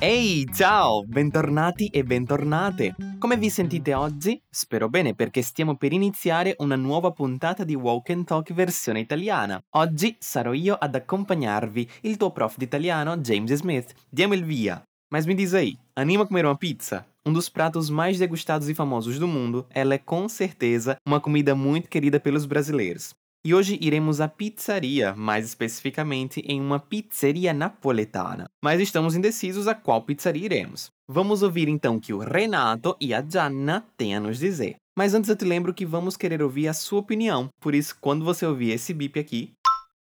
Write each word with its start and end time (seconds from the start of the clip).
Ehi, 0.00 0.46
ciao! 0.54 1.02
Bentornati 1.04 1.88
e 1.88 2.04
bentornate! 2.04 2.94
Come 3.18 3.36
vi 3.36 3.50
sentite 3.50 3.94
oggi? 3.94 4.40
Spero 4.48 4.88
bene 4.88 5.16
perché 5.16 5.42
stiamo 5.42 5.76
per 5.76 5.92
iniziare 5.92 6.54
una 6.58 6.76
nuova 6.76 7.10
puntata 7.10 7.64
di 7.64 7.74
Walk 7.74 8.10
and 8.10 8.24
Talk 8.24 8.52
versione 8.52 9.00
italiana. 9.00 9.60
Oggi 9.70 10.14
sarò 10.20 10.52
io 10.52 10.76
ad 10.76 10.94
accompagnarvi, 10.94 11.90
il 12.02 12.16
tuo 12.16 12.30
prof 12.30 12.56
di 12.56 12.62
italiano 12.62 13.16
James 13.16 13.52
Smith. 13.54 13.92
Diamo 14.08 14.34
il 14.34 14.44
via! 14.44 14.80
Mas 15.10 15.26
me 15.26 15.34
diz 15.34 15.52
aí, 15.52 15.76
anima 15.94 16.22
a 16.22 16.26
comer 16.28 16.44
uma 16.44 16.56
pizza? 16.56 17.04
Um 17.26 17.32
dos 17.32 17.48
pratos 17.48 17.90
mais 17.90 18.18
degustados 18.18 18.68
e 18.68 18.74
famosos 18.74 19.18
do 19.18 19.26
mundo, 19.26 19.66
ela 19.70 19.94
é 19.94 19.98
com 19.98 20.28
certeza 20.28 20.96
uma 21.04 21.20
comida 21.20 21.56
muito 21.56 21.88
querida 21.88 22.20
pelos 22.20 22.46
brasileiros. 22.46 23.16
E 23.48 23.54
hoje 23.54 23.78
iremos 23.80 24.20
à 24.20 24.28
pizzaria, 24.28 25.14
mais 25.14 25.46
especificamente 25.46 26.40
em 26.40 26.60
uma 26.60 26.78
pizzeria 26.78 27.54
napoletana. 27.54 28.44
Mas 28.62 28.78
estamos 28.78 29.16
indecisos 29.16 29.66
a 29.66 29.74
qual 29.74 30.02
pizzaria 30.02 30.44
iremos. 30.44 30.90
Vamos 31.08 31.42
ouvir 31.42 31.66
então 31.66 31.96
o 31.96 32.00
que 32.00 32.12
o 32.12 32.18
Renato 32.18 32.94
e 33.00 33.14
a 33.14 33.26
Gianna 33.26 33.86
têm 33.96 34.14
a 34.14 34.20
nos 34.20 34.38
dizer. 34.38 34.76
Mas 34.98 35.14
antes 35.14 35.30
eu 35.30 35.36
te 35.36 35.46
lembro 35.46 35.72
que 35.72 35.86
vamos 35.86 36.14
querer 36.14 36.42
ouvir 36.42 36.68
a 36.68 36.74
sua 36.74 37.00
opinião. 37.00 37.48
Por 37.58 37.74
isso, 37.74 37.96
quando 37.98 38.22
você 38.22 38.44
ouvir 38.44 38.72
esse 38.72 38.92
bip 38.92 39.18
aqui, 39.18 39.54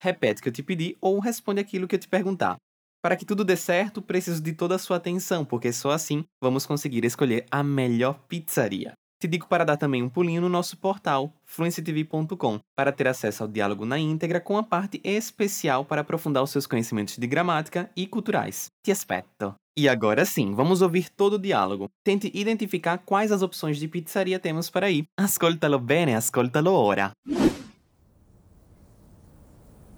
repete 0.01 0.39
o 0.39 0.43
que 0.45 0.49
eu 0.51 0.53
te 0.53 0.63
pedi 0.63 0.97
ou 1.01 1.19
responde 1.19 1.59
aquilo 1.61 1.89
que 1.89 1.97
eu 1.97 2.01
te 2.01 2.07
perguntar. 2.07 2.55
Para 3.03 3.17
que 3.17 3.27
tudo 3.27 3.45
dê 3.45 3.57
certo, 3.57 4.01
preciso 4.01 4.41
de 4.41 4.53
toda 4.53 4.77
a 4.77 4.79
sua 4.79 4.99
atenção, 4.99 5.45
porque 5.45 5.73
só 5.73 5.91
assim 5.91 6.23
vamos 6.41 6.67
conseguir 6.67 7.05
escolher 7.05 7.47
a 7.51 7.65
melhor 7.65 8.17
pizzaria. 8.29 8.93
Te 9.21 9.29
digo 9.29 9.47
para 9.47 9.65
dar 9.65 9.77
também 9.77 10.03
um 10.03 10.09
pulinho 10.09 10.43
no 10.43 10.49
nosso 10.49 10.77
portal 10.77 11.33
fluencytv.com 11.45 12.61
para 12.77 12.93
ter 12.93 13.09
acesso 13.09 13.43
ao 13.43 13.49
diálogo 13.49 13.85
na 13.85 13.99
íntegra 13.99 14.41
com 14.41 14.59
a 14.59 14.63
parte 14.63 15.01
especial 15.03 15.85
para 15.85 16.03
aprofundar 16.03 16.43
os 16.43 16.51
seus 16.51 16.67
conhecimentos 16.67 17.17
de 17.17 17.27
gramática 17.27 17.91
e 17.97 18.07
culturais. 18.07 18.67
Te 18.83 18.91
aspetto! 18.91 19.55
E 19.77 19.89
agora 19.89 20.25
sim, 20.25 20.55
vamos 20.55 20.83
ouvir 20.83 21.09
todo 21.09 21.35
o 21.35 21.39
diálogo. 21.39 21.89
Tente 22.05 22.31
identificar 22.33 22.99
quais 22.99 23.33
as 23.33 23.43
opções 23.43 23.77
de 23.77 23.89
pizzaria 23.89 24.39
temos 24.39 24.71
para 24.71 24.89
ir. 24.89 25.05
Ascoltalo 25.19 25.81
bene, 25.81 26.15
ascoltalo 26.15 26.73
ora. 26.73 27.11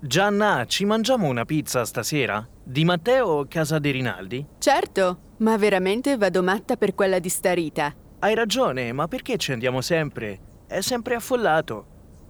Gianna, 0.00 0.64
ci 0.66 0.84
mangiamo 0.84 1.26
una 1.26 1.44
pizza 1.44 1.84
stasera? 1.84 2.46
Di 2.62 2.84
Matteo 2.84 3.26
o 3.26 3.46
Casa 3.48 3.78
di 3.78 3.90
Rinaldi? 3.90 4.46
Certo, 4.58 5.18
ma 5.38 5.56
veramente 5.58 6.16
vado 6.16 6.42
matta 6.42 6.76
per 6.76 6.94
quella 6.94 7.18
di 7.18 7.28
Starita. 7.28 7.94
Hai 8.18 8.34
ragione, 8.34 8.92
ma 8.92 9.06
perché 9.08 9.36
ci 9.36 9.52
andiamo 9.52 9.82
sempre? 9.82 10.64
È 10.66 10.80
sempre 10.80 11.16
affollato. 11.16 11.86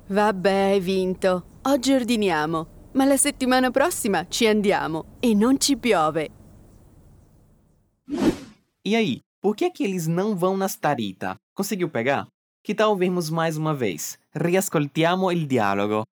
Vabbè, 0.09 0.73
hai 0.73 0.81
vinto. 0.81 1.61
Oggi 1.62 1.93
ordiniamo, 1.93 2.91
ma 2.93 3.05
la 3.05 3.17
settimana 3.17 3.70
prossima 3.70 4.27
ci 4.28 4.48
andiamo 4.48 5.17
e 5.20 5.33
non 5.33 5.61
ci 5.61 5.77
piove. 5.77 6.31
E 8.83 8.97
aí, 8.97 9.20
por 9.41 9.55
que 9.55 9.67
é 9.67 9.70
que 9.70 9.84
eles 9.84 10.09
não 10.09 10.34
vão 10.37 10.56
na 10.56 10.67
Starita? 10.67 11.37
Conseguiu 11.55 11.89
pegar? 11.89 12.27
Que 12.65 12.75
tal 12.75 12.91
ouvirmos 12.91 13.31
mais 13.31 13.56
uma 13.56 13.73
vez? 13.73 14.19
Riascoltiamo 14.34 15.31
il 15.31 15.47
dialogo. 15.47 16.05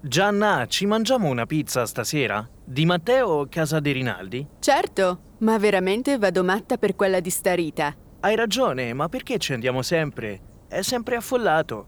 Gianna, 0.00 0.66
ci 0.66 0.86
mangiamo 0.86 1.28
una 1.28 1.46
pizza 1.46 1.86
stasera? 1.86 2.48
Di 2.64 2.84
Matteo 2.86 3.28
o 3.28 3.46
Casa 3.48 3.80
di 3.80 3.92
Rinaldi? 3.92 4.46
Certo, 4.60 5.27
ma 5.38 5.58
veramente 5.58 6.18
vado 6.18 6.42
matta 6.42 6.78
per 6.78 6.96
quella 6.96 7.20
di 7.20 7.30
Starita. 7.30 7.94
Hai 8.20 8.34
ragione, 8.34 8.92
ma 8.94 9.08
perché 9.08 9.38
ci 9.38 9.52
andiamo 9.52 9.82
sempre? 9.82 10.40
È 10.68 10.82
sempre 10.82 11.16
affollato. 11.16 11.86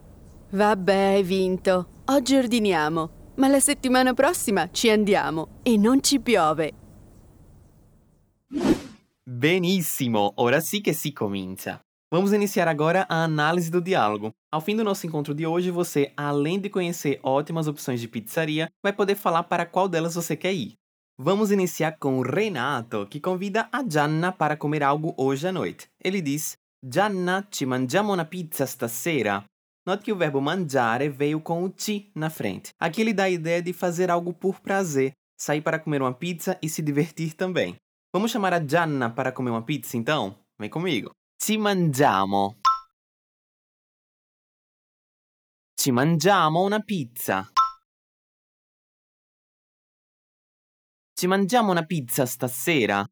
Vabbè, 0.51 1.15
hai 1.15 1.23
vinto. 1.23 2.03
Oggi 2.07 2.37
ordiniamo, 2.37 3.33
ma 3.37 3.49
la 3.49 3.61
settimana 3.61 4.15
prossima 4.15 4.69
ci 4.71 4.91
andiamo 4.91 5.61
e 5.63 5.77
non 5.77 6.03
ci 6.03 6.21
piove. 6.21 6.73
Benissimo, 9.23 10.33
ora 10.37 10.61
sì 10.61 10.81
che 10.81 10.93
si 10.93 11.13
comincia. 11.13 11.81
Vamos 12.13 12.33
iniciar 12.33 12.67
agora 12.67 13.07
a 13.09 13.23
análise 13.23 13.71
do 13.71 13.81
diálogo. 13.81 14.33
Ao 14.53 14.61
fim 14.61 14.75
do 14.75 14.83
nosso 14.83 15.07
encontro 15.07 15.33
de 15.33 15.47
hoje, 15.47 15.71
você, 15.71 16.13
além 16.17 16.59
de 16.59 16.69
conhecer 16.69 17.21
ótimas 17.23 17.69
opções 17.69 18.01
de 18.01 18.09
pizzaria, 18.09 18.69
vai 18.83 18.93
poder 18.93 19.15
falar 19.15 19.45
para 19.45 19.65
qual 19.65 19.89
delas 19.89 20.17
você 20.17 20.37
quer 20.37 20.53
ir. 20.53 20.80
Vamos 21.23 21.51
iniciar 21.51 21.99
com 21.99 22.19
o 22.19 22.23
Renato, 22.23 23.07
que 23.07 23.21
convida 23.21 23.69
a 23.71 23.87
Gianna 23.87 24.33
para 24.33 24.57
comer 24.57 24.83
algo 24.83 25.15
hoje 25.19 25.47
à 25.47 25.53
noite. 25.53 25.87
Ele 26.03 26.23
diz: 26.23 26.57
Gianna, 26.83 27.47
ci 27.51 27.67
mangiamo 27.67 28.11
una 28.15 28.25
pizza 28.25 28.65
stasera? 28.65 29.45
Note 29.87 30.03
que 30.03 30.13
o 30.13 30.17
verbo 30.17 30.41
mangiare 30.41 31.11
veio 31.11 31.43
com 31.43 31.63
o 31.63 31.75
ci 31.77 32.11
na 32.15 32.31
frente. 32.31 32.71
Aqui 32.81 33.03
ele 33.03 33.13
dá 33.13 33.25
a 33.25 33.29
ideia 33.29 33.61
de 33.61 33.75
fazer 33.75 34.11
algo 34.11 34.33
por 34.33 34.61
prazer, 34.61 35.13
sair 35.39 35.61
para 35.61 35.79
comer 35.79 36.01
uma 36.01 36.15
pizza 36.15 36.59
e 36.63 36.71
se 36.71 36.81
divertir 36.81 37.35
também. 37.35 37.77
Vamos 38.15 38.31
chamar 38.31 38.55
a 38.55 38.67
Gianna 38.67 39.11
para 39.11 39.31
comer 39.31 39.51
uma 39.51 39.63
pizza 39.63 39.99
então? 39.99 40.35
Vem 40.59 40.71
comigo. 40.71 41.11
Ci 41.39 41.59
mangiamo. 41.59 42.57
Ci 45.79 45.93
mangiamo 45.93 46.65
una 46.65 46.81
pizza. 46.81 47.47
Ci 51.21 51.27
mangiamo 51.27 51.71
una 51.71 51.85
pizza 51.85 52.25
stasera? 52.25 53.05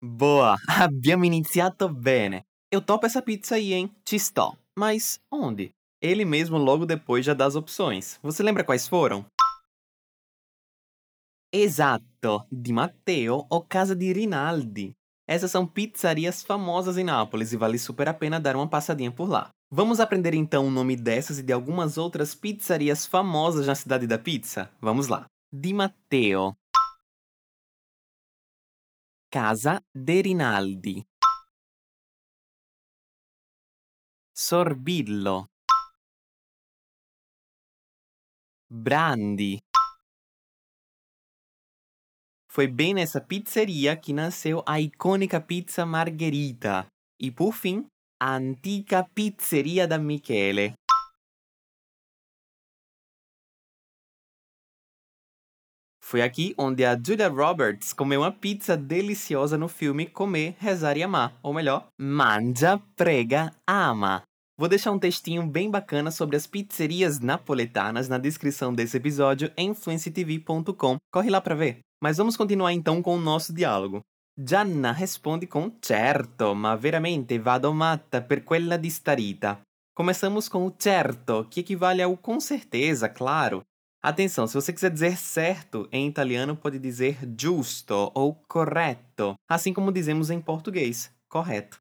Boa, 0.00 0.54
abbiamo 0.78 1.24
iniziato 1.24 1.92
bene. 1.92 2.44
Eu 2.70 2.84
topo 2.84 3.06
essa 3.06 3.20
pizza 3.20 3.56
aí, 3.56 3.72
hein? 3.72 3.92
Ci 4.04 4.16
sto. 4.20 4.56
Mas 4.78 5.18
onde? 5.28 5.72
Ele 6.00 6.24
mesmo 6.24 6.56
logo 6.56 6.86
depois 6.86 7.24
já 7.24 7.34
dá 7.34 7.46
as 7.46 7.56
opções. 7.56 8.20
Você 8.22 8.44
lembra 8.44 8.62
quais 8.62 8.86
foram? 8.86 9.26
Exato, 11.52 12.46
di 12.48 12.72
Matteo 12.72 13.44
ou 13.50 13.66
Casa 13.66 13.96
di 13.96 14.12
Rinaldi. 14.12 14.92
Essas 15.26 15.50
são 15.50 15.66
pizzarias 15.66 16.44
famosas 16.44 16.96
em 16.96 17.02
Nápoles 17.02 17.52
e 17.52 17.56
vale 17.56 17.76
super 17.76 18.06
a 18.06 18.14
pena 18.14 18.38
dar 18.38 18.54
uma 18.54 18.68
passadinha 18.68 19.10
por 19.10 19.28
lá. 19.28 19.50
Vamos 19.70 20.00
aprender 20.00 20.32
então 20.32 20.66
o 20.66 20.70
nome 20.70 20.96
dessas 20.96 21.38
e 21.38 21.42
de 21.42 21.52
algumas 21.52 21.98
outras 21.98 22.34
pizzarias 22.34 23.04
famosas 23.04 23.66
na 23.66 23.74
cidade 23.74 24.06
da 24.06 24.18
pizza? 24.18 24.74
Vamos 24.80 25.08
lá. 25.08 25.26
Di 25.52 25.74
Matteo. 25.74 26.56
Casa 29.30 29.82
de 29.94 30.22
Rinaldi. 30.22 31.06
Sorbillo. 34.34 35.46
Brandi. 38.70 39.58
Foi 42.50 42.66
bem 42.66 42.94
nessa 42.94 43.20
pizzeria 43.20 43.94
que 43.94 44.14
nasceu 44.14 44.64
a 44.66 44.80
icônica 44.80 45.38
pizza 45.38 45.84
Margherita. 45.84 46.86
E 47.20 47.30
por 47.30 47.52
fim, 47.52 47.86
antica 48.20 49.04
pizzeria 49.14 49.86
da 49.86 49.98
Michele. 49.98 50.72
Foi 56.02 56.22
aqui 56.22 56.54
onde 56.56 56.86
a 56.86 56.98
Julia 56.98 57.28
Roberts 57.28 57.92
comeu 57.92 58.22
uma 58.22 58.32
pizza 58.32 58.76
deliciosa 58.78 59.58
no 59.58 59.68
filme 59.68 60.06
Comer, 60.06 60.56
Rezar 60.58 60.96
e 60.96 61.02
Amar, 61.02 61.38
ou 61.42 61.52
melhor, 61.52 61.86
Mangia, 62.00 62.80
Prega, 62.96 63.52
Ama. 63.66 64.22
Vou 64.58 64.68
deixar 64.68 64.90
um 64.90 64.98
textinho 64.98 65.46
bem 65.46 65.70
bacana 65.70 66.10
sobre 66.10 66.34
as 66.34 66.46
pizzerias 66.46 67.20
napoletanas 67.20 68.08
na 68.08 68.16
descrição 68.16 68.74
desse 68.74 68.96
episódio 68.96 69.52
em 69.56 69.74
fluencytv.com. 69.74 70.96
Corre 71.12 71.30
lá 71.30 71.40
para 71.40 71.54
ver. 71.54 71.78
Mas 72.02 72.16
vamos 72.16 72.36
continuar 72.36 72.72
então 72.72 73.02
com 73.02 73.14
o 73.14 73.20
nosso 73.20 73.52
diálogo. 73.52 74.00
Gianna 74.40 74.92
responde 74.92 75.48
com 75.48 75.68
certo, 75.82 76.54
ma 76.54 76.76
veramente 76.76 77.40
vado 77.40 77.74
matta 77.74 78.22
per 78.22 78.44
quella 78.44 78.76
di 78.76 78.86
Starita. 78.86 79.60
Começamos 79.92 80.48
com 80.48 80.64
o 80.64 80.72
certo, 80.78 81.44
que 81.50 81.58
equivale 81.58 82.00
ao 82.02 82.16
com 82.16 82.38
certeza, 82.38 83.08
claro. 83.08 83.64
Atenção, 84.00 84.46
se 84.46 84.54
você 84.54 84.72
quiser 84.72 84.92
dizer 84.92 85.16
certo 85.16 85.88
em 85.90 86.06
italiano, 86.06 86.56
pode 86.56 86.78
dizer 86.78 87.18
giusto 87.36 88.12
ou 88.14 88.32
correto, 88.46 89.34
assim 89.50 89.74
como 89.74 89.90
dizemos 89.90 90.30
em 90.30 90.40
português, 90.40 91.12
correto. 91.28 91.80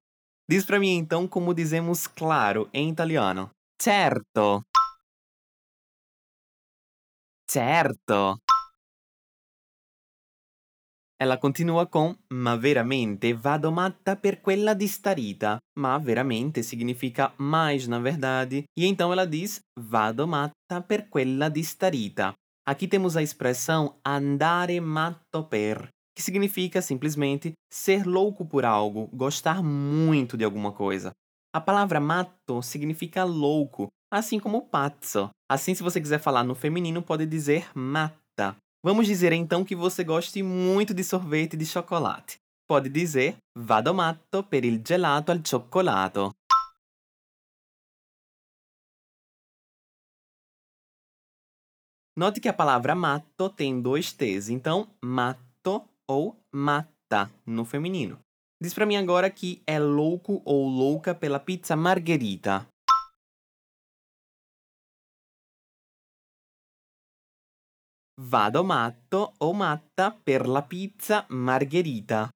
Diz 0.50 0.66
para 0.66 0.80
mim 0.80 0.96
então 0.98 1.28
como 1.28 1.54
dizemos 1.54 2.08
claro 2.08 2.68
em 2.74 2.90
italiano. 2.90 3.52
Certo. 3.80 4.64
Certo. 7.48 8.40
Ela 11.20 11.36
continua 11.36 11.88
com 11.88 12.16
ma 12.32 12.56
veramente 12.56 13.34
vado 13.34 13.72
matta 13.72 14.16
per 14.16 14.40
quella 14.40 14.76
di 14.76 14.86
Starita. 14.86 15.58
Ma 15.80 15.98
veramente 15.98 16.62
significa 16.62 17.34
mais 17.38 17.88
na 17.88 17.98
verdade. 17.98 18.66
E 18.78 18.86
então 18.86 19.12
ela 19.12 19.26
diz 19.26 19.60
vado 19.80 20.28
matta 20.28 20.80
per 20.82 21.10
quella 21.10 21.50
di 21.50 21.62
Starita. 21.62 22.36
Aqui 22.68 22.88
temos 22.88 23.18
a 23.18 23.24
expressão 23.24 23.96
andare 24.06 24.80
matto 24.80 25.44
per, 25.46 25.88
que 26.14 26.22
significa 26.22 26.82
simplesmente 26.82 27.54
ser 27.72 28.06
louco 28.06 28.46
por 28.46 28.66
algo, 28.66 29.08
gostar 29.12 29.64
muito 29.64 30.38
de 30.38 30.44
alguma 30.44 30.72
coisa. 30.72 31.12
A 31.56 31.62
palavra 31.62 32.00
matto 32.00 32.62
significa 32.62 33.24
louco, 33.24 33.88
assim 34.12 34.38
como 34.38 34.68
pazzo. 34.68 35.30
Assim, 35.50 35.74
se 35.74 35.82
você 35.82 36.00
quiser 36.02 36.20
falar 36.20 36.44
no 36.44 36.54
feminino, 36.54 37.02
pode 37.02 37.26
dizer 37.26 37.72
matta. 37.74 38.58
Vamos 38.84 39.08
dizer 39.08 39.34
então 39.34 39.66
que 39.66 39.76
você 39.76 40.04
goste 40.04 40.44
muito 40.44 40.94
de 40.94 41.04
sorvete 41.04 41.58
de 41.58 41.66
chocolate. 41.66 42.40
Pode 42.68 42.90
dizer 42.90 43.38
vado 43.56 43.94
matto 43.94 44.44
per 44.44 44.64
il 44.64 44.82
gelato 44.86 45.32
al 45.32 45.42
cioccolato. 45.44 46.32
Note 52.16 52.40
que 52.40 52.48
a 52.48 52.54
palavra 52.54 52.96
matto 52.96 53.50
tem 53.50 53.82
dois 53.82 54.12
T's, 54.12 54.50
então 54.50 54.88
matto 55.04 55.88
ou 56.08 56.36
matta 56.52 57.32
no 57.46 57.64
feminino. 57.64 58.20
Diz 58.62 58.74
pra 58.74 58.86
mim 58.86 58.96
agora 58.96 59.30
que 59.30 59.62
é 59.68 59.80
louco 59.80 60.42
ou 60.44 60.68
louca 60.68 61.14
pela 61.14 61.40
pizza 61.40 61.76
margherita. 61.76 62.68
Vado 68.20 68.64
matto 68.64 69.36
o 69.38 69.54
matta 69.54 70.10
per 70.12 70.48
la 70.48 70.64
pizza 70.64 71.24
margherita. 71.30 72.28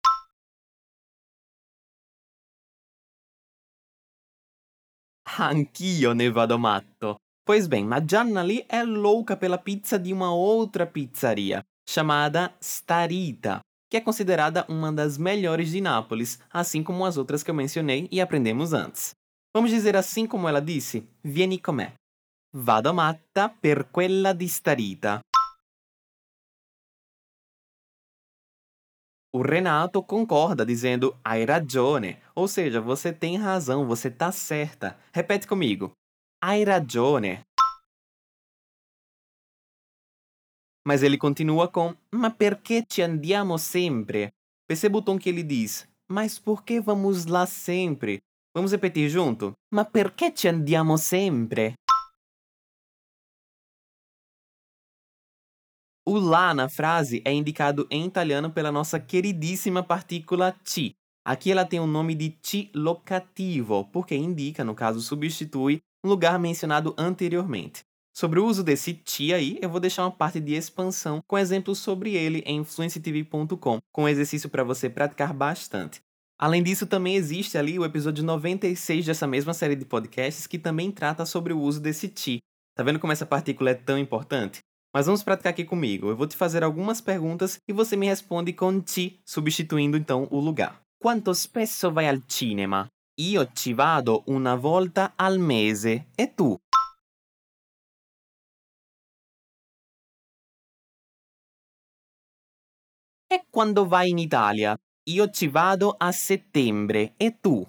Anch'io 5.40 6.14
ne 6.14 6.30
vado 6.30 6.60
matto. 6.60 7.16
Pois 7.44 7.68
bem, 7.68 7.88
ma 7.88 8.06
Gianna 8.06 8.44
lì 8.44 8.64
è 8.68 8.84
louca 8.84 9.38
pela 9.38 9.58
pizza 9.58 9.98
di 9.98 10.12
uma 10.12 10.32
outra 10.32 10.86
pizzaria, 10.86 11.64
chamada 11.84 12.56
Starita, 12.60 13.62
que 13.90 13.98
é 13.98 14.02
considerada 14.02 14.68
uma 14.70 14.94
das 14.94 15.18
melhores 15.18 15.72
de 15.72 15.82
Nápoles, 15.82 16.40
assim 16.52 16.84
como 16.84 17.06
as 17.06 17.18
outras 17.18 17.42
que 17.42 17.50
eu 17.50 17.56
mencionei 17.56 18.08
e 18.12 18.22
aprendemos 18.22 18.72
antes. 18.72 19.16
Vamos 19.52 19.72
dizer 19.72 19.96
assim 19.96 20.28
como 20.28 20.48
ela 20.48 20.62
disse: 20.62 21.10
Vieni 21.24 21.60
com 21.60 21.72
me. 21.72 21.92
Vado 22.56 22.94
matta 22.94 23.50
per 23.50 23.90
quella 23.90 24.32
di 24.32 24.48
Starita. 24.48 25.22
O 29.34 29.42
Renato 29.42 30.04
concorda, 30.04 30.66
dizendo 30.66 31.18
hai 31.24 31.46
ragione, 31.46 32.18
ou 32.36 32.50
seja, 32.50 32.82
você 32.82 33.14
tem 33.14 33.38
razão, 33.38 33.88
você 33.88 34.12
tá 34.12 34.30
certa. 34.30 35.00
Repete 35.14 35.48
comigo. 35.48 35.94
Hai 36.44 36.66
ragione. 36.66 37.40
Mas 40.86 41.02
ele 41.02 41.18
continua 41.18 41.70
com 41.70 41.96
ma 42.14 42.30
perché 42.30 42.84
ci 42.86 43.02
andiamo 43.02 43.58
sempre? 43.58 44.34
Perceba 44.68 44.98
o 44.98 45.02
tom 45.02 45.18
que 45.18 45.30
ele 45.30 45.44
diz. 45.44 45.88
Mas 46.12 46.38
por 46.38 46.66
que 46.66 46.82
vamos 46.82 47.26
lá 47.26 47.46
sempre? 47.46 48.20
Vamos 48.54 48.74
repetir 48.74 49.10
junto? 49.10 49.54
Ma 49.74 49.86
perché 49.86 50.34
ci 50.34 50.50
andiamo 50.50 50.98
sempre? 50.98 51.76
O 56.08 56.18
lá 56.18 56.52
na 56.52 56.68
frase 56.68 57.22
é 57.24 57.32
indicado 57.32 57.86
em 57.92 58.08
italiano 58.08 58.50
pela 58.50 58.72
nossa 58.72 59.00
queridíssima 59.00 59.84
partícula 59.84 60.56
ti. 60.64 60.96
Aqui 61.24 61.52
ela 61.52 61.64
tem 61.64 61.80
o 61.80 61.86
nome 61.86 62.16
de 62.16 62.32
ti 62.32 62.72
locativo, 62.74 63.86
porque 63.94 64.16
indica, 64.16 64.64
no 64.64 64.74
caso 64.74 65.00
substitui, 65.00 65.80
um 66.04 66.10
lugar 66.10 66.40
mencionado 66.40 66.96
anteriormente. 66.98 67.84
Sobre 68.18 68.40
o 68.40 68.46
uso 68.46 68.64
desse 68.64 68.96
ti 68.96 69.32
aí, 69.32 69.60
eu 69.62 69.70
vou 69.70 69.80
deixar 69.80 70.04
uma 70.04 70.12
parte 70.12 70.40
de 70.40 70.54
expansão 70.54 71.22
com 71.28 71.38
exemplos 71.38 71.78
sobre 71.78 72.16
ele 72.16 72.42
em 72.48 72.64
fluencytv.com, 72.64 73.78
com 73.94 74.10
exercício 74.10 74.50
para 74.50 74.64
você 74.64 74.90
praticar 74.90 75.32
bastante. 75.32 76.02
Além 76.40 76.64
disso, 76.64 76.88
também 76.88 77.16
existe 77.16 77.60
ali 77.60 77.78
o 77.78 77.86
episódio 77.86 78.24
96 78.24 79.06
dessa 79.06 79.28
mesma 79.28 79.54
série 79.54 79.76
de 79.76 79.86
podcasts 79.86 80.48
que 80.48 80.58
também 80.58 80.92
trata 80.92 81.28
sobre 81.28 81.54
o 81.54 81.60
uso 81.60 81.80
desse 81.80 82.10
ti. 82.10 82.40
Tá 82.76 82.84
vendo 82.84 83.00
como 83.00 83.14
essa 83.14 83.28
partícula 83.28 83.70
é 83.70 83.76
tão 83.76 84.00
importante? 84.00 84.62
Mas 84.94 85.06
vamos 85.06 85.24
praticar 85.24 85.52
aqui 85.52 85.64
comigo. 85.64 86.10
Eu 86.10 86.18
vou 86.18 86.28
te 86.28 86.36
fazer 86.36 86.64
algumas 86.64 87.00
perguntas 87.00 87.60
e 87.68 87.72
você 87.72 87.96
me 87.96 88.08
responde 88.08 88.52
com 88.52 88.82
ti, 88.82 89.22
substituindo 89.26 89.96
então 89.96 90.28
o 90.30 90.40
lugar. 90.40 90.82
Quanto 91.00 91.34
spesso 91.34 91.92
vai 91.92 92.08
al 92.08 92.22
cinema? 92.28 92.88
Io 93.18 93.46
ci 93.54 93.74
vado 93.74 94.24
una 94.28 94.56
volta 94.56 95.14
al 95.16 95.40
mese. 95.40 96.08
E 96.18 96.28
tu? 96.28 96.58
E 103.30 103.46
quando 103.50 103.88
vai 103.88 104.10
in 104.10 104.18
Italia? 104.18 104.78
Io 105.08 105.30
ci 105.30 105.48
vado 105.48 105.96
a 105.98 106.12
settembre. 106.12 107.14
E 107.18 107.32
tu? 107.40 107.66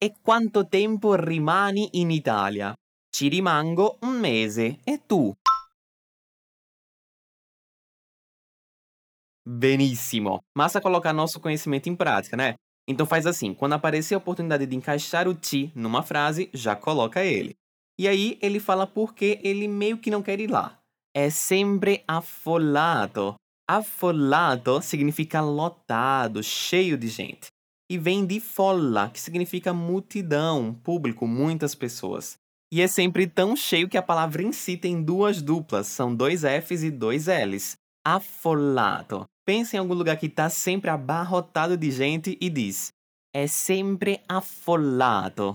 E 0.00 0.14
quanto 0.22 0.64
tempo 0.64 1.16
rimani 1.16 1.88
in 1.94 2.12
Italia? 2.12 2.72
Ci 3.10 3.28
rimango 3.28 3.98
un 4.02 4.20
mese. 4.20 4.78
E 4.84 5.02
tu? 5.04 5.34
Benissimo! 9.44 10.38
Massa 10.56 10.80
colocar 10.80 11.12
nosso 11.12 11.40
conhecimento 11.40 11.88
em 11.88 11.96
prática, 11.96 12.36
né? 12.36 12.54
Então 12.88 13.04
faz 13.04 13.26
assim, 13.26 13.52
quando 13.52 13.72
aparecer 13.72 14.14
a 14.14 14.18
oportunidade 14.18 14.66
de 14.66 14.76
encaixar 14.76 15.26
o 15.26 15.34
ti 15.34 15.72
numa 15.74 16.04
frase, 16.04 16.48
já 16.54 16.76
coloca 16.76 17.24
ele. 17.24 17.56
E 17.98 18.06
aí 18.06 18.38
ele 18.40 18.60
fala 18.60 18.86
porque 18.86 19.40
ele 19.42 19.66
meio 19.66 19.98
que 19.98 20.12
não 20.12 20.22
quer 20.22 20.38
ir 20.38 20.48
lá. 20.48 20.78
É 21.12 21.28
sempre 21.28 22.04
affollato. 22.06 23.34
Affollato 23.68 24.80
significa 24.80 25.40
lotado, 25.40 26.40
cheio 26.40 26.96
de 26.96 27.08
gente. 27.08 27.48
E 27.90 27.96
vem 27.96 28.26
de 28.26 28.38
folla, 28.38 29.08
que 29.08 29.20
significa 29.20 29.72
multidão, 29.72 30.74
público, 30.74 31.26
muitas 31.26 31.74
pessoas. 31.74 32.38
E 32.70 32.82
é 32.82 32.86
sempre 32.86 33.26
tão 33.26 33.56
cheio 33.56 33.88
que 33.88 33.96
a 33.96 34.02
palavra 34.02 34.42
em 34.42 34.52
si 34.52 34.76
tem 34.76 35.02
duas 35.02 35.40
duplas, 35.40 35.86
são 35.86 36.14
dois 36.14 36.42
Fs 36.42 36.82
e 36.82 36.90
dois 36.90 37.28
Ls. 37.28 37.78
Affollato. 38.04 39.26
Pensa 39.46 39.76
em 39.76 39.78
algum 39.78 39.94
lugar 39.94 40.18
que 40.18 40.26
está 40.26 40.50
sempre 40.50 40.90
abarrotado 40.90 41.78
de 41.78 41.90
gente 41.90 42.36
e 42.38 42.50
diz: 42.50 42.92
é 43.32 43.46
sempre 43.46 44.20
affollato. 44.28 45.54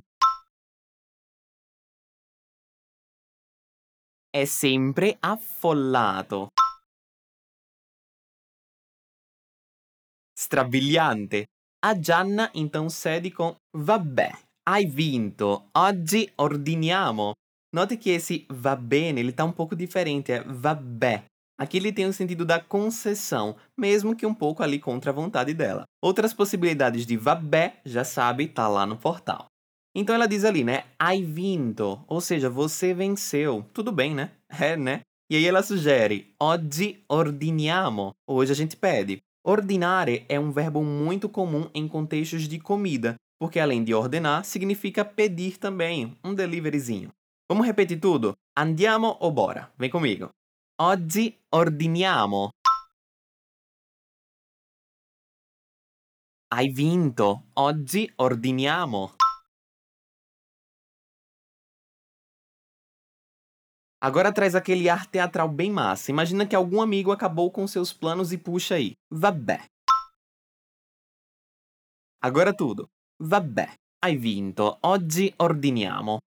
É 4.34 4.48
sempre 4.48 5.18
affollato. 5.22 6.48
Strabiliante. 10.36 11.46
A 11.86 11.94
Gianna 11.94 12.50
então 12.56 12.90
cede 12.90 13.30
com 13.30 13.58
vabbè, 13.76 14.32
hai 14.66 14.86
vinto, 14.86 15.66
oggi 15.76 16.32
ordiniamo. 16.38 17.34
Note 17.76 17.98
que 17.98 18.12
esse 18.12 18.46
va 18.50 18.74
bene 18.74 19.20
ele 19.20 19.34
tá 19.34 19.44
um 19.44 19.52
pouco 19.52 19.76
diferente, 19.76 20.32
é 20.32 20.42
vabbè. 20.42 21.26
Aqui 21.60 21.76
ele 21.76 21.92
tem 21.92 22.06
o 22.06 22.14
sentido 22.14 22.46
da 22.46 22.58
concessão, 22.58 23.58
mesmo 23.78 24.16
que 24.16 24.26
um 24.26 24.34
pouco 24.34 24.64
ali 24.64 24.80
contra 24.80 25.12
a 25.12 25.14
vontade 25.14 25.54
dela. 25.54 25.84
Outras 26.02 26.34
possibilidades 26.34 27.06
de 27.06 27.18
vabbè, 27.18 27.82
já 27.84 28.06
sabe, 28.06 28.48
tá 28.48 28.66
lá 28.70 28.86
no 28.86 28.96
portal. 28.96 29.48
Então 29.94 30.16
ela 30.16 30.26
diz 30.26 30.46
ali, 30.46 30.64
né? 30.64 30.86
Hai 30.98 31.22
vinto, 31.22 32.02
ou 32.08 32.22
seja, 32.22 32.50
você 32.50 32.94
venceu. 32.94 33.66
Tudo 33.74 33.92
bem, 33.92 34.16
né? 34.16 34.32
É, 34.48 34.78
né? 34.78 35.02
E 35.30 35.36
aí 35.36 35.46
ela 35.46 35.62
sugere, 35.62 36.34
oggi 36.40 37.04
ordiniamo, 37.10 38.14
hoje 38.26 38.54
a 38.54 38.56
gente 38.56 38.78
pede. 38.78 39.22
Ordinare 39.46 40.26
é 40.30 40.40
um 40.40 40.52
verbo 40.52 40.82
muito 40.82 41.28
comum 41.28 41.70
em 41.74 41.86
contextos 41.86 42.48
de 42.48 42.62
comida, 42.62 43.16
porque 43.38 43.60
além 43.60 43.84
de 43.84 43.94
ordenar, 43.94 44.46
significa 44.46 45.04
pedir 45.04 45.58
também, 45.58 46.18
um 46.24 46.34
deliveryzinho. 46.34 47.12
Vamos 47.50 47.66
repetir 47.66 48.00
tudo? 48.00 48.38
Andiamo 48.58 49.18
ou 49.20 49.32
bora? 49.32 49.70
Vem 49.78 49.90
comigo. 49.90 50.30
Oggi 50.80 51.38
ordiniamo. 51.52 52.52
Hai 56.50 56.70
vinto. 56.70 57.44
Oggi 57.54 58.14
ordiniamo. 58.18 59.12
Agora 64.04 64.34
traz 64.34 64.54
aquele 64.54 64.90
ar 64.90 65.06
teatral 65.06 65.48
bem 65.48 65.72
massa. 65.72 66.12
Imagina 66.12 66.46
que 66.46 66.54
algum 66.54 66.82
amigo 66.82 67.10
acabou 67.10 67.50
com 67.50 67.66
seus 67.66 67.94
planos 67.94 68.34
e 68.34 68.38
puxa 68.38 68.76
aí. 68.76 68.96
Vabbè. 69.10 69.64
Agora 72.22 72.54
tudo. 72.54 72.90
Vabbè. 73.22 73.74
Hai 74.04 74.18
vinto. 74.18 74.78
Oggi 74.82 75.34
ordiniamo. 75.38 76.18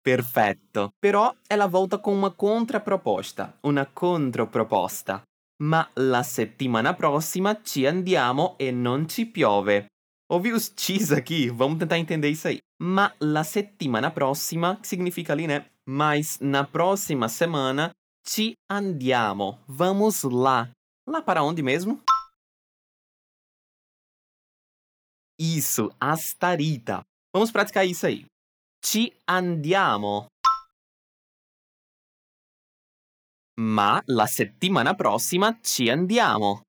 Perfetto. 0.00 0.92
Però 0.98 1.34
ela 1.46 1.66
volta 1.66 1.98
com 1.98 2.14
uma 2.14 2.30
contraproposta, 2.30 3.58
una 3.64 3.84
controproposta. 3.84 5.22
Ma 5.62 5.86
la 5.96 6.22
settimana 6.22 6.94
prossima 6.94 7.60
ci 7.60 7.84
andiamo 7.84 8.56
e 8.56 8.70
non 8.70 9.06
ci 9.06 9.26
piove. 9.26 9.88
Ouvi 10.34 10.50
os 10.50 10.68
Cs 10.68 11.12
aqui? 11.12 11.48
Vamos 11.48 11.78
tentar 11.78 11.96
entender 11.96 12.28
isso 12.28 12.48
aí. 12.48 12.58
Ma 12.82 13.14
la 13.20 13.44
settimana 13.44 14.10
prossima, 14.10 14.76
que 14.80 14.88
significa 14.88 15.32
ali, 15.32 15.46
né? 15.46 15.70
Mas 15.88 16.40
na 16.40 16.64
próxima 16.64 17.28
semana 17.28 17.92
ci 18.26 18.54
andiamo. 18.68 19.60
Vamos 19.68 20.24
lá. 20.24 20.72
Lá 21.06 21.22
para 21.22 21.44
onde 21.44 21.62
mesmo? 21.62 22.02
Isso, 25.38 25.94
a 26.00 26.14
starita. 26.14 27.02
Vamos 27.32 27.52
praticar 27.52 27.86
isso 27.86 28.04
aí. 28.04 28.26
Ci 28.84 29.12
andiamo. 29.28 30.26
Ma 33.60 34.02
la 34.08 34.26
settimana 34.26 34.96
prossima 34.96 35.56
ci 35.62 35.88
andiamo. 35.88 36.62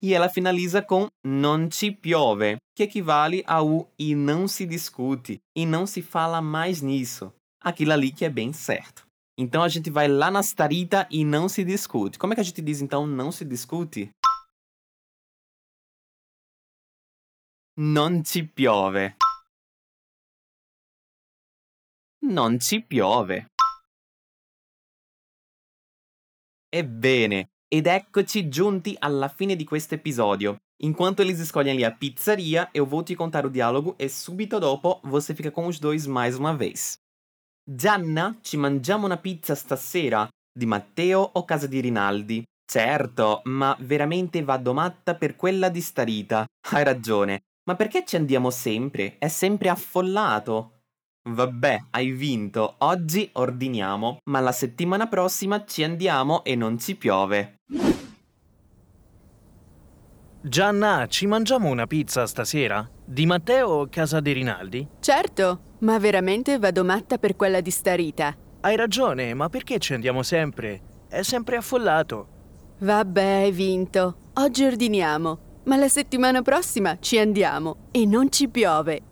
E 0.00 0.14
ela 0.14 0.28
finaliza 0.28 0.80
com 0.80 1.08
non 1.24 1.70
ci 1.70 1.90
piove, 1.90 2.58
que 2.74 2.84
equivale 2.84 3.42
ao 3.46 3.92
e 3.98 4.14
não 4.14 4.46
se 4.46 4.64
discute, 4.64 5.40
e 5.56 5.66
não 5.66 5.86
se 5.86 6.02
fala 6.02 6.40
mais 6.40 6.80
nisso. 6.80 7.32
Aquilo 7.60 7.92
ali 7.92 8.12
que 8.12 8.24
é 8.24 8.30
bem 8.30 8.52
certo. 8.52 9.06
Então 9.36 9.62
a 9.62 9.68
gente 9.68 9.90
vai 9.90 10.08
lá 10.08 10.30
na 10.30 10.40
starita 10.40 11.06
e 11.10 11.24
não 11.24 11.48
se 11.48 11.64
discute. 11.64 12.18
Como 12.18 12.32
é 12.32 12.36
que 12.36 12.40
a 12.40 12.44
gente 12.44 12.62
diz 12.62 12.80
então 12.80 13.06
não 13.06 13.32
se 13.32 13.44
discute? 13.44 14.10
Non 17.76 18.24
ci 18.24 18.42
piove. 18.42 19.16
Non 22.22 22.58
ci 22.58 22.80
piove. 22.80 23.46
Ebbene, 26.70 27.48
ed 27.68 27.86
eccoci 27.86 28.48
giunti 28.48 28.96
alla 28.98 29.28
fine 29.28 29.54
di 29.54 29.64
questo 29.64 29.94
episódio. 29.94 30.56
Enquanto 30.80 31.22
eles 31.22 31.40
escolhem 31.40 31.84
a 31.84 31.90
pizzaria, 31.90 32.68
eu 32.72 32.86
vou 32.86 33.02
te 33.02 33.14
contar 33.14 33.44
o 33.44 33.50
diálogo 33.50 33.94
e 33.98 34.08
subito 34.08 34.58
dopo 34.58 35.00
você 35.02 35.34
fica 35.34 35.50
com 35.50 35.66
os 35.66 35.78
dois 35.78 36.06
mais 36.06 36.36
uma 36.36 36.56
vez. 36.56 36.96
Gianna, 37.64 38.38
ci 38.40 38.56
mangiamo 38.56 39.04
una 39.04 39.18
pizza 39.18 39.54
stasera? 39.54 40.28
Di 40.50 40.66
Matteo 40.66 41.20
o 41.34 41.44
casa 41.44 41.66
di 41.66 41.80
Rinaldi? 41.80 42.42
Certo, 42.64 43.42
ma 43.44 43.76
veramente 43.80 44.42
vado 44.42 44.72
matta 44.72 45.14
per 45.14 45.36
quella 45.36 45.68
di 45.68 45.80
Starita. 45.80 46.46
Hai 46.70 46.84
ragione. 46.84 47.40
Ma 47.68 47.76
perché 47.76 48.04
ci 48.06 48.16
andiamo 48.16 48.50
sempre? 48.50 49.18
È 49.18 49.28
sempre 49.28 49.68
affollato. 49.68 50.77
Vabbè, 51.28 51.78
hai 51.90 52.10
vinto. 52.10 52.76
Oggi 52.78 53.28
ordiniamo, 53.34 54.18
ma 54.30 54.40
la 54.40 54.52
settimana 54.52 55.08
prossima 55.08 55.64
ci 55.66 55.84
andiamo 55.84 56.42
e 56.42 56.54
non 56.54 56.78
ci 56.78 56.96
piove. 56.96 57.56
Gianna, 60.40 61.06
ci 61.06 61.26
mangiamo 61.26 61.68
una 61.68 61.86
pizza 61.86 62.26
stasera? 62.26 62.88
Di 63.04 63.26
Matteo 63.26 63.68
o 63.68 63.88
casa 63.90 64.20
di 64.20 64.32
Rinaldi? 64.32 64.88
Certo, 65.00 65.74
ma 65.80 65.98
veramente 65.98 66.58
vado 66.58 66.82
matta 66.82 67.18
per 67.18 67.36
quella 67.36 67.60
di 67.60 67.70
Starita. 67.70 68.34
Hai 68.60 68.76
ragione, 68.76 69.34
ma 69.34 69.50
perché 69.50 69.78
ci 69.78 69.92
andiamo 69.92 70.22
sempre? 70.22 70.80
È 71.08 71.20
sempre 71.22 71.56
affollato. 71.56 72.28
Vabbè, 72.78 73.42
hai 73.42 73.52
vinto. 73.52 74.30
Oggi 74.34 74.64
ordiniamo, 74.64 75.38
ma 75.64 75.76
la 75.76 75.88
settimana 75.88 76.40
prossima 76.40 76.96
ci 76.98 77.18
andiamo 77.18 77.88
e 77.90 78.06
non 78.06 78.30
ci 78.32 78.48
piove. 78.48 79.02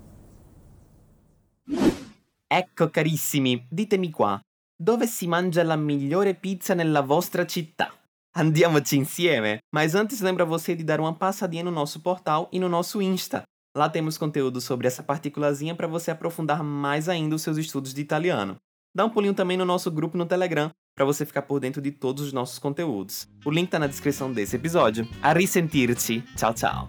Ecco 2.49 2.91
carissimi, 2.91 3.67
ditemi 3.69 4.11
qua, 4.11 4.41
dove 4.81 5.09
si 5.09 5.27
mangia 5.27 5.65
la 5.65 5.75
migliore 5.75 6.35
pizza 6.35 6.75
nella 6.75 7.01
vostra 7.01 7.45
città? 7.45 7.93
Andiamoci 8.37 8.97
insieme! 8.97 9.59
Mas 9.75 9.95
antes 9.95 10.21
lembra 10.21 10.45
você 10.45 10.77
de 10.77 10.85
dar 10.85 11.01
uma 11.01 11.13
passadinha 11.13 11.65
no 11.65 11.73
nosso 11.73 12.01
portal 12.01 12.49
e 12.53 12.61
no 12.61 12.69
nosso 12.69 13.03
Insta. 13.03 13.43
Lá 13.77 13.89
temos 13.89 14.17
conteúdo 14.17 14.61
sobre 14.61 14.87
essa 14.87 15.03
particulazinha 15.03 15.75
para 15.75 15.89
você 15.89 16.13
aprofundar 16.13 16.63
mais 16.63 17.09
ainda 17.09 17.35
os 17.35 17.43
seus 17.43 17.57
estudos 17.57 17.93
de 17.93 18.01
italiano. 18.01 18.57
Dá 18.95 19.05
um 19.05 19.11
pulinho 19.11 19.35
também 19.35 19.57
no 19.57 19.65
nosso 19.65 19.91
grupo 19.91 20.17
no 20.17 20.25
Telegram 20.25 20.71
para 20.95 21.05
você 21.05 21.27
ficar 21.27 21.43
por 21.43 21.59
dentro 21.59 21.83
de 21.83 21.91
todos 21.91 22.23
os 22.23 22.33
nossos 22.33 22.59
conteúdos. 22.59 23.29
O 23.45 23.51
link 23.51 23.69
tá 23.69 23.79
na 23.79 23.87
descrição 23.87 24.33
desse 24.33 24.55
episódio. 24.57 25.07
A 25.21 25.33
risentirci. 25.33 26.23
Tchau, 26.37 26.55
tchau. 26.55 26.89